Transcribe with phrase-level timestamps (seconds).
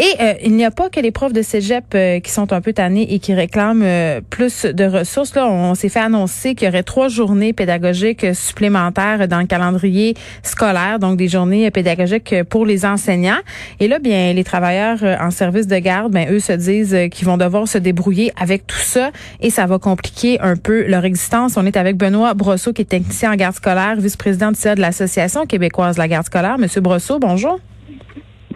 [0.00, 2.60] Et euh, il n'y a pas que les profs de cégep euh, qui sont un
[2.60, 5.34] peu tannés et qui réclament euh, plus de ressources.
[5.34, 10.14] Là, on, s'est fait annoncer qu'il y aurait trois journées pédagogiques supplémentaires dans le calendrier
[10.44, 13.40] scolaire, donc des journées pédagogiques pour les enseignants.
[13.80, 17.36] Et là, bien, les travailleurs en service de garde, ben eux se disent qu'ils vont
[17.36, 19.10] devoir se débrouiller avec tout ça
[19.40, 21.56] et ça va compliquer un peu leur existence.
[21.56, 25.96] On est avec Benoît Brosseau, qui est technicien en garde scolaire, vice-président de l'Association québécoise
[25.96, 26.56] de la garde scolaire.
[26.56, 27.58] Monsieur Brosseau, bonjour.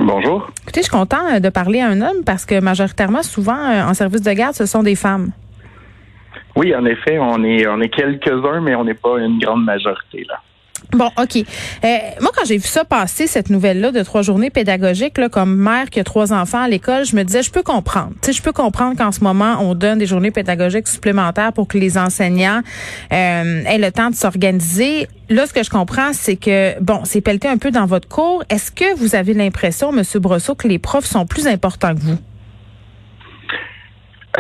[0.05, 0.51] Bonjour.
[0.63, 3.85] Écoutez, je suis content euh, de parler à un homme parce que majoritairement, souvent, euh,
[3.85, 5.31] en service de garde, ce sont des femmes.
[6.57, 10.25] Oui, en effet, on est on est quelques-uns, mais on n'est pas une grande majorité
[10.29, 10.41] là.
[10.93, 11.37] Bon, OK.
[11.37, 15.57] Euh, moi, quand j'ai vu ça passer, cette nouvelle-là de trois journées pédagogiques, là, comme
[15.57, 18.11] mère qui a trois enfants à l'école, je me disais, je peux comprendre.
[18.21, 21.67] Tu sais, je peux comprendre qu'en ce moment, on donne des journées pédagogiques supplémentaires pour
[21.67, 22.61] que les enseignants
[23.13, 25.09] euh, aient le temps de s'organiser.
[25.31, 28.45] Là, ce que je comprends, c'est que, bon, c'est pelleté un peu dans votre cours.
[28.51, 30.03] Est-ce que vous avez l'impression, M.
[30.21, 32.19] Brosseau, que les profs sont plus importants que vous?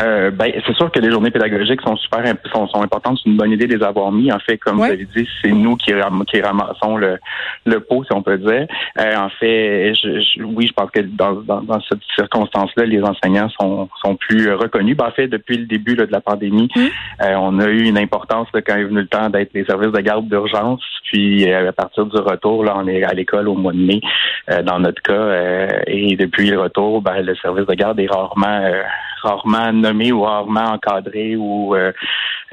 [0.02, 2.22] Euh, ben, c'est sûr que les journées pédagogiques sont super
[2.52, 3.18] sont, sont importantes.
[3.22, 4.32] C'est une bonne idée de les avoir mis.
[4.32, 5.92] En fait, comme vous avez dit, c'est nous qui,
[6.28, 7.18] qui ramassons le,
[7.66, 8.66] le pot, si on peut dire.
[8.98, 13.48] Euh, en fait, je, oui, je pense que dans, dans, dans cette circonstance-là, les enseignants
[13.60, 14.96] sont, sont plus reconnus.
[14.96, 16.80] Ben, en fait, depuis le début là, de la pandémie, mmh.
[17.22, 19.92] euh, on a eu une importance là, quand est venu le temps d'être les services
[19.92, 20.82] de garde d'urgence.
[21.12, 24.00] Puis à partir du retour, là, on est à l'école au mois de mai,
[24.64, 25.82] dans notre cas.
[25.86, 28.62] et depuis le retour, ben, le service de garde est rarement
[29.22, 30.78] rarement nommé ou rarement
[31.38, 31.92] ou euh,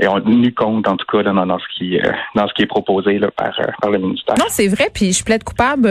[0.01, 2.61] et on tenu compte en tout cas dans, dans, ce qui euh, dans ce qui
[2.61, 4.35] est proposé là, par, euh, par le ministère.
[4.37, 5.89] Non, c'est vrai, puis je plaide coupable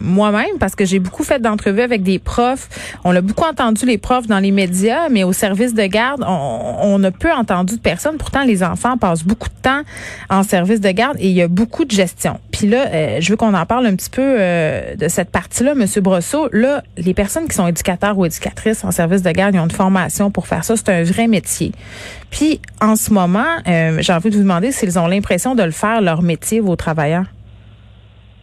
[0.00, 2.68] moi-même parce que j'ai beaucoup fait d'entrevues avec des profs.
[3.04, 6.76] On a beaucoup entendu les profs dans les médias, mais au service de garde, on,
[6.82, 8.18] on a peu entendu de personnes.
[8.18, 9.82] Pourtant, les enfants passent beaucoup de temps
[10.30, 12.38] en service de garde et il y a beaucoup de gestion.
[12.56, 16.48] Puis là, je veux qu'on en parle un petit peu de cette partie-là, Monsieur Brosseau.
[16.52, 19.70] Là, les personnes qui sont éducateurs ou éducatrices en service de garde, ils ont une
[19.70, 20.74] formation pour faire ça.
[20.74, 21.72] C'est un vrai métier.
[22.30, 25.70] Puis, en ce moment, euh, j'ai envie de vous demander s'ils ont l'impression de le
[25.70, 27.26] faire, leur métier, vos travailleurs.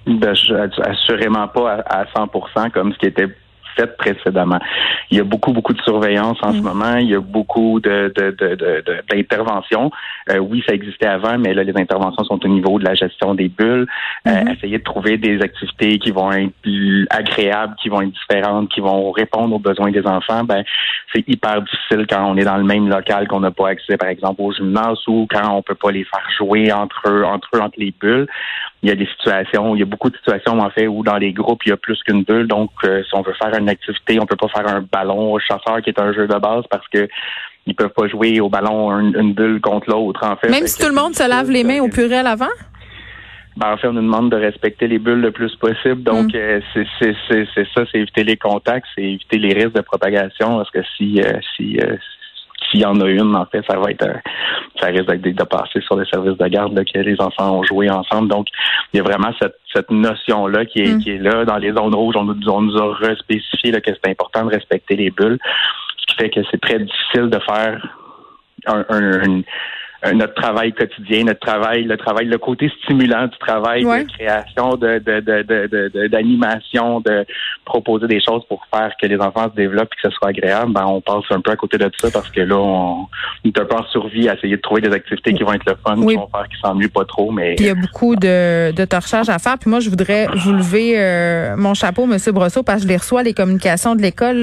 [0.05, 0.35] Ben,
[0.83, 2.27] assurément pas à, à 100
[2.71, 3.29] comme ce qui était
[3.75, 4.59] fait précédemment.
[5.11, 6.63] Il y a beaucoup, beaucoup de surveillance en ce mm.
[6.63, 6.95] moment.
[6.97, 8.13] Il y a beaucoup de,
[9.09, 9.91] d'interventions.
[10.29, 13.33] Euh, oui, ça existait avant, mais là, les interventions sont au niveau de la gestion
[13.35, 13.87] des bulles.
[14.27, 14.55] Euh, mm-hmm.
[14.55, 18.79] essayer de trouver des activités qui vont être plus agréables, qui vont être différentes, qui
[18.79, 20.43] vont répondre aux besoins des enfants.
[20.43, 20.63] Ben,
[21.13, 24.09] c'est hyper difficile quand on est dans le même local qu'on n'a pas accès, par
[24.09, 27.61] exemple, au gymnase ou quand on peut pas les faire jouer entre eux, entre eux,
[27.61, 28.27] entre les bulles.
[28.83, 31.17] Il y a des situations, il y a beaucoup de situations en fait où dans
[31.17, 32.47] les groupes il y a plus qu'une bulle.
[32.47, 35.39] Donc, euh, si on veut faire une activité, on peut pas faire un ballon au
[35.39, 37.07] chasseur qui est un jeu de base parce que
[37.65, 40.21] ils peuvent pas jouer au ballon une, bulle contre l'autre.
[40.23, 42.53] En fait, même si tout le monde se lave les mains au purel avant.
[43.55, 46.03] Ben, en fait, on nous demande de respecter les bulles le plus possible.
[46.03, 46.37] Donc, mm.
[46.37, 50.57] euh, c'est c'est ça, c'est éviter les contacts, c'est éviter les risques de propagation.
[50.57, 51.77] Parce que si euh, si
[52.73, 54.05] s'il y en a une, en fait, ça va être
[54.79, 57.63] ça risque d'être de passer sur les services de garde là, que les enfants ont
[57.63, 58.27] joué ensemble.
[58.27, 58.47] Donc,
[58.91, 60.99] il y a vraiment cette, cette notion-là qui est, mm.
[60.99, 61.45] qui est là.
[61.45, 64.95] Dans les zones rouges, on, on nous a respécifié là, que c'est important de respecter
[64.95, 65.37] les bulles,
[65.97, 67.87] ce qui fait que c'est très difficile de faire
[68.65, 69.43] un, un,
[70.05, 74.71] euh, notre travail quotidien, notre travail, le travail, le côté stimulant du travail de création,
[74.71, 77.25] de, de, d'animation, de,
[77.65, 80.73] proposer des choses pour faire que les enfants se développent et que ce soit agréable,
[80.73, 83.07] ben on passe un peu à côté de ça parce que là, on,
[83.45, 85.75] est un peu en survie à essayer de trouver des activités qui vont être le
[85.85, 87.31] fun, qui vont faire qu'ils s'ennuient pas trop.
[87.31, 89.57] Mais il y a beaucoup de, de torchage à faire.
[89.57, 92.97] Puis moi, je voudrais vous lever euh, mon chapeau, Monsieur Brosseau, parce que je les
[92.97, 94.41] reçois les communications de l'école.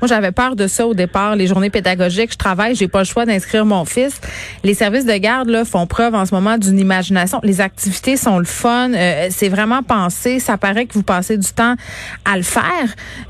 [0.00, 2.32] Moi, j'avais peur de ça au départ, les journées pédagogiques.
[2.32, 4.20] Je travaille, j'ai pas le choix d'inscrire mon fils.
[4.64, 7.40] Les services de garde là, font preuve en ce moment d'une imagination.
[7.42, 8.92] Les activités sont le fun.
[8.92, 10.38] Euh, c'est vraiment pensé.
[10.38, 11.74] Ça paraît que vous passez du temps
[12.24, 12.59] à le faire.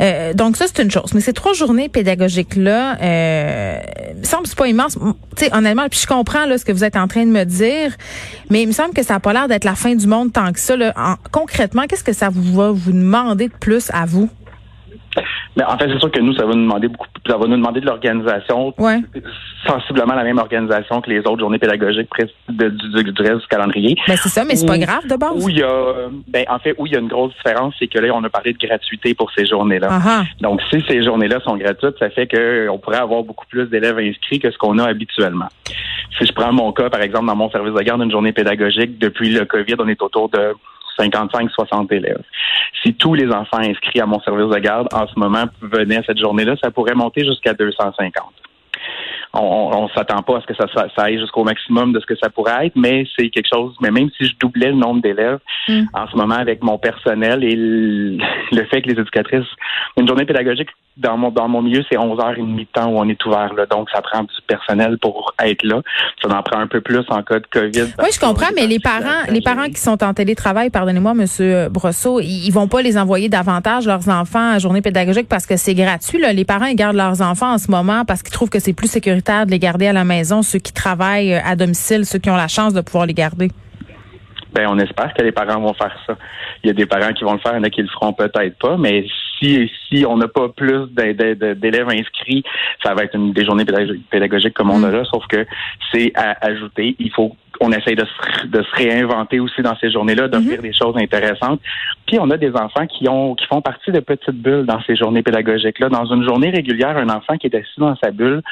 [0.00, 1.12] Euh, donc ça, c'est une chose.
[1.14, 3.78] Mais ces trois journées pédagogiques-là, euh,
[4.18, 4.98] me semble c'est pas immense.
[5.36, 7.96] Sais, honnêtement, puis je comprends là, ce que vous êtes en train de me dire,
[8.50, 10.52] mais il me semble que ça n'a pas l'air d'être la fin du monde tant
[10.52, 10.74] que ça.
[11.30, 14.28] Concrètement, qu'est-ce que ça vous va vous demander de plus à vous?
[15.56, 17.56] Mais en fait, c'est sûr que nous, ça va nous demander beaucoup, ça va nous
[17.56, 18.72] demander de l'organisation,
[19.66, 22.08] sensiblement la même organisation que les autres journées pédagogiques
[22.48, 23.96] de, du, du, reste du calendrier.
[24.06, 25.44] Ben c'est ça, mais c'est pas grave de base.
[25.44, 27.88] Où il y a, ben en fait, où il y a une grosse différence, c'est
[27.88, 30.24] que là, on a parlé de gratuité pour ces journées-là.
[30.40, 34.38] Donc, si ces journées-là sont gratuites, ça fait qu'on pourrait avoir beaucoup plus d'élèves inscrits
[34.38, 35.48] que ce qu'on a habituellement.
[36.18, 38.98] Si je prends mon cas, par exemple, dans mon service de garde, une journée pédagogique,
[38.98, 40.54] depuis le COVID, on est autour de
[41.00, 42.22] 55-60 élèves.
[42.82, 46.18] Si tous les enfants inscrits à mon service de garde en ce moment venaient cette
[46.18, 48.12] journée-là, ça pourrait monter jusqu'à 250.
[49.34, 52.16] on, on s'attend pas à ce que ça, ça, aille jusqu'au maximum de ce que
[52.16, 53.74] ça pourrait être, mais c'est quelque chose.
[53.80, 55.82] Mais même si je doublais le nombre d'élèves mm.
[55.92, 57.54] en ce moment avec mon personnel et
[58.52, 59.48] le, fait que les éducatrices,
[59.96, 63.24] une journée pédagogique dans mon dans mon milieu, c'est 11h30 de temps où on est
[63.24, 65.80] ouvert là, donc ça prend du personnel pour être là.
[66.22, 67.92] Ça en prend un peu plus en cas de Covid.
[67.98, 72.20] Oui, je comprends, mais les parents, les parents qui sont en télétravail, pardonnez-moi, Monsieur Brosseau,
[72.20, 76.18] ils vont pas les envoyer davantage leurs enfants à journée pédagogique parce que c'est gratuit.
[76.18, 76.32] Là.
[76.32, 78.90] Les parents ils gardent leurs enfants en ce moment parce qu'ils trouvent que c'est plus
[78.90, 82.36] sécuritaire de les garder à la maison, ceux qui travaillent à domicile, ceux qui ont
[82.36, 83.50] la chance de pouvoir les garder.
[84.52, 86.16] Ben, on espère que les parents vont faire ça.
[86.62, 87.88] Il y a des parents qui vont le faire, il y en a qui le
[87.88, 89.06] feront peut-être pas, mais
[89.40, 92.44] si si on n'a pas plus d'élèves inscrits,
[92.84, 93.64] ça va être une des journées
[94.10, 94.92] pédagogiques comme on a mm.
[94.92, 95.46] là, sauf que
[95.92, 96.96] c'est à ajouter.
[96.98, 100.62] Il faut on essaye de se, de se réinventer aussi dans ces journées-là, d'offrir mm-hmm.
[100.62, 101.60] des choses intéressantes.
[102.06, 104.96] Puis on a des enfants qui ont qui font partie de petites bulles dans ces
[104.96, 105.90] journées pédagogiques-là.
[105.90, 108.42] Dans une journée régulière, un enfant qui est assis dans sa bulle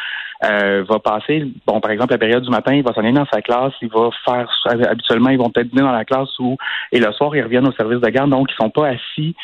[0.45, 3.27] euh, va passer, bon, par exemple, la période du matin, il va s'en aller dans
[3.33, 4.49] sa classe, il va faire
[4.89, 6.57] habituellement, ils vont peut-être dîner dans la classe ou
[6.93, 9.35] et le soir, ils reviennent au service de garde, donc ils sont pas assis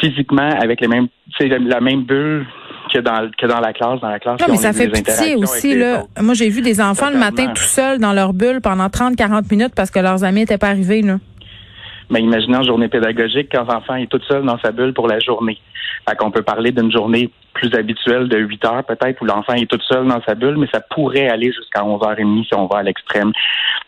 [0.00, 1.08] physiquement avec les mêmes,
[1.38, 2.46] c'est la même bulle
[2.92, 4.00] que dans, que dans la classe.
[4.00, 5.74] Dans la classe, non, mais ça fait pitié aussi.
[5.74, 6.04] Là.
[6.20, 9.72] Moi, j'ai vu des enfants le matin tout seuls dans leur bulle pendant 30-40 minutes
[9.74, 11.02] parce que leurs amis n'étaient pas arrivés.
[11.02, 11.18] Là.
[12.10, 15.18] Mais imaginez en journée pédagogique quand l'enfant est tout seul dans sa bulle pour la
[15.18, 15.58] journée.
[16.08, 19.68] Fait qu'on peut parler d'une journée plus habituelle de 8 heures peut-être où l'enfant est
[19.68, 22.82] tout seul dans sa bulle, mais ça pourrait aller jusqu'à 11h30 si on va à
[22.82, 23.32] l'extrême.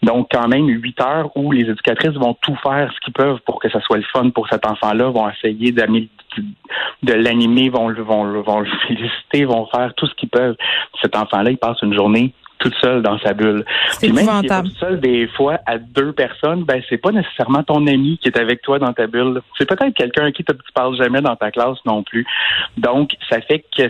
[0.03, 3.61] Donc quand même 8 heures où les éducatrices vont tout faire ce qu'ils peuvent pour
[3.61, 8.61] que ça soit le fun pour cet enfant-là, vont essayer de l'animer, vont, vont, vont
[8.61, 10.57] le féliciter, vont faire tout ce qu'ils peuvent.
[11.03, 13.65] Cet enfant-là, il passe une journée toute seule dans sa bulle.
[14.01, 17.87] Puis même si toute seule des fois à deux personnes, ben c'est pas nécessairement ton
[17.87, 19.41] ami qui est avec toi dans ta bulle.
[19.57, 22.27] C'est peut-être quelqu'un à qui tu parles jamais dans ta classe non plus.
[22.77, 23.85] Donc ça fait que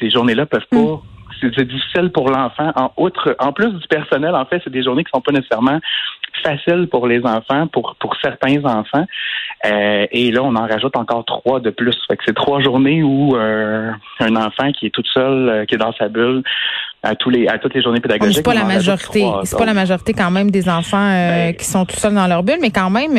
[0.00, 1.00] ces journées-là peuvent pas hmm.
[1.40, 2.72] c'est difficile pour l'enfant.
[2.74, 5.78] En outre, en plus du personnel, en fait, c'est des journées qui sont pas nécessairement
[6.42, 9.06] faciles pour les enfants, pour pour certains enfants.
[9.66, 11.96] Euh, et là, on en rajoute encore trois de plus.
[12.08, 13.90] Fait que c'est trois journées où euh,
[14.20, 16.42] un enfant qui est tout seul, euh, qui est dans sa bulle,
[17.02, 18.36] à tous les à toutes les journées pédagogiques.
[18.36, 19.26] C'est pas la majorité.
[19.44, 22.42] C'est pas la majorité quand même des enfants ben, qui sont tout seuls dans leur
[22.42, 23.16] bulle, mais quand même,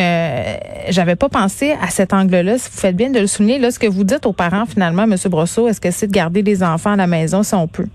[0.90, 2.54] j'avais pas pensé à cet angle-là.
[2.54, 3.60] Vous faites bien de le souligner.
[3.60, 6.44] Là, ce que vous dites aux parents finalement, Monsieur Brosseau, est-ce que c'est de garder
[6.44, 7.88] des enfants à la maison si on peut?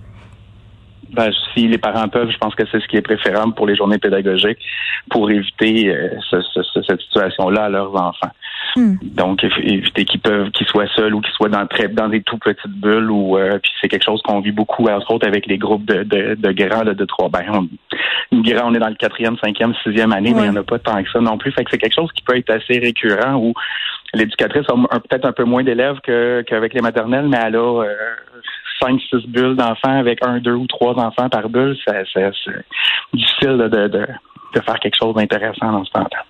[1.14, 3.76] Ben, si les parents peuvent, je pense que c'est ce qui est préférable pour les
[3.76, 4.58] journées pédagogiques
[5.10, 6.08] pour éviter euh,
[6.86, 8.30] cette situation-là à leurs enfants.
[8.76, 8.96] Hmm.
[9.02, 12.38] Donc, éviter qu'ils peuvent, qu'ils soient seuls ou qu'ils soient dans très, dans des tout
[12.38, 15.58] petites bulles ou euh, puis c'est quelque chose qu'on vit beaucoup, entre autres avec les
[15.58, 17.28] groupes de, de, de grands de trois.
[17.28, 17.68] Ben, on,
[18.32, 21.02] on est dans le quatrième, cinquième, sixième année, mais il n'y en a pas tant
[21.02, 21.52] que ça non plus.
[21.52, 23.54] Fait que c'est quelque chose qui peut être assez récurrent où
[24.12, 27.94] l'éducatrice a peut-être un peu moins d'élèves qu'avec les maternelles, mais elle a euh,
[28.84, 32.04] cinq, six bulles d'enfants avec un, deux ou trois enfants par bulle, c'est
[33.12, 36.24] difficile de, de, de, faire quelque chose d'intéressant dans ce temps-là.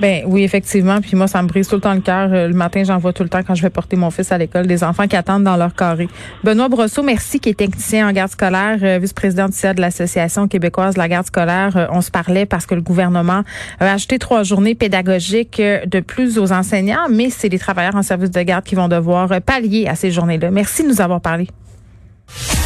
[0.00, 1.00] Ben oui, effectivement.
[1.00, 2.32] Puis moi, ça me brise tout le temps le cœur.
[2.32, 4.38] Euh, le matin, j'en vois tout le temps quand je vais porter mon fils à
[4.38, 6.08] l'école, des enfants qui attendent dans leur carré.
[6.44, 10.94] Benoît Brosseau, merci, qui est technicien en garde scolaire, euh, vice-président du de l'Association québécoise
[10.94, 11.76] de la garde scolaire.
[11.76, 13.42] Euh, on se parlait parce que le gouvernement
[13.80, 18.30] a acheté trois journées pédagogiques de plus aux enseignants, mais c'est les travailleurs en service
[18.30, 20.50] de garde qui vont devoir pallier à ces journées-là.
[20.50, 21.48] Merci de nous avoir parlé.